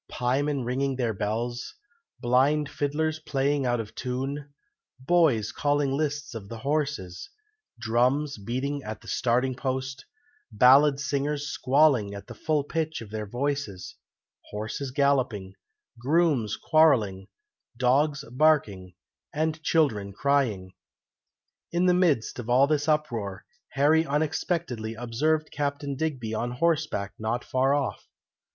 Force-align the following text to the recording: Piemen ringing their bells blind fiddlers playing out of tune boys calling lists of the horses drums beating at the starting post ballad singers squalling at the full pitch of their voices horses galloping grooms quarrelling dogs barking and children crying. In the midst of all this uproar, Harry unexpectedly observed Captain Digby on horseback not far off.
Piemen 0.09 0.63
ringing 0.63 0.95
their 0.95 1.13
bells 1.13 1.75
blind 2.19 2.67
fiddlers 2.69 3.19
playing 3.19 3.67
out 3.67 3.79
of 3.79 3.93
tune 3.93 4.51
boys 4.99 5.51
calling 5.51 5.91
lists 5.91 6.33
of 6.33 6.49
the 6.49 6.57
horses 6.57 7.29
drums 7.79 8.39
beating 8.39 8.81
at 8.81 9.01
the 9.01 9.07
starting 9.07 9.53
post 9.53 10.03
ballad 10.51 10.99
singers 10.99 11.49
squalling 11.49 12.15
at 12.15 12.25
the 12.25 12.33
full 12.33 12.63
pitch 12.63 12.99
of 13.01 13.11
their 13.11 13.27
voices 13.27 13.93
horses 14.49 14.89
galloping 14.89 15.53
grooms 15.99 16.57
quarrelling 16.57 17.27
dogs 17.77 18.25
barking 18.31 18.95
and 19.31 19.61
children 19.61 20.11
crying. 20.11 20.73
In 21.71 21.85
the 21.85 21.93
midst 21.93 22.39
of 22.39 22.49
all 22.49 22.65
this 22.65 22.87
uproar, 22.87 23.45
Harry 23.73 24.03
unexpectedly 24.03 24.95
observed 24.95 25.51
Captain 25.51 25.95
Digby 25.95 26.33
on 26.33 26.53
horseback 26.53 27.13
not 27.19 27.43
far 27.43 27.75
off. 27.75 28.07